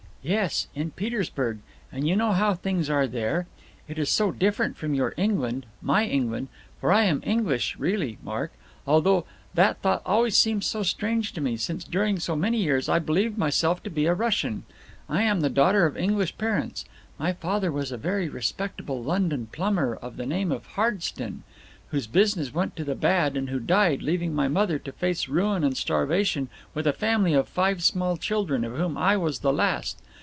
"Yes, 0.23 0.67
in 0.75 0.91
Petersburg. 0.91 1.57
And 1.91 2.07
you 2.07 2.15
know 2.15 2.31
how 2.31 2.53
things 2.53 2.91
are 2.91 3.07
there. 3.07 3.47
It 3.87 3.97
is 3.97 4.07
so 4.11 4.31
different 4.31 4.77
from 4.77 4.93
your 4.93 5.15
England, 5.17 5.65
my 5.81 6.05
England. 6.05 6.49
For 6.79 6.91
I 6.91 7.05
am 7.05 7.23
English 7.25 7.75
really, 7.79 8.19
Mark, 8.21 8.51
although 8.85 9.25
that 9.55 9.81
thought 9.81 10.03
always 10.05 10.37
seems 10.37 10.67
so 10.67 10.83
strange 10.83 11.33
to 11.33 11.41
me; 11.41 11.57
since 11.57 11.83
during 11.83 12.19
so 12.19 12.35
many 12.35 12.59
years 12.59 12.87
I 12.87 12.99
believed 12.99 13.39
myself 13.39 13.81
to 13.81 13.89
be 13.89 14.05
a 14.05 14.13
Russian. 14.13 14.63
I 15.09 15.23
am 15.23 15.39
the 15.41 15.49
daughter 15.49 15.87
of 15.87 15.97
English 15.97 16.37
parents; 16.37 16.85
my 17.17 17.33
father 17.33 17.71
was 17.71 17.91
a 17.91 17.97
very 17.97 18.29
respectable 18.29 19.01
London 19.03 19.47
plumber 19.51 19.95
of 19.95 20.17
the 20.17 20.27
name 20.27 20.51
of 20.51 20.67
Harsden, 20.67 21.41
whose 21.87 22.05
business 22.05 22.53
went 22.53 22.75
to 22.75 22.83
the 22.83 22.93
bad 22.95 23.35
and 23.35 23.49
who 23.49 23.59
died, 23.59 24.03
leaving 24.03 24.35
my 24.35 24.47
mother 24.47 24.77
to 24.79 24.91
face 24.91 25.27
ruin 25.27 25.63
and 25.63 25.75
starvation 25.75 26.47
with 26.75 26.85
a 26.85 26.93
family 26.93 27.33
of 27.33 27.49
five 27.49 27.81
small 27.81 28.17
children, 28.17 28.63
of 28.63 28.77
whom 28.77 28.97
I 28.97 29.17
was 29.17 29.39
the 29.39 29.51
last. 29.51 29.97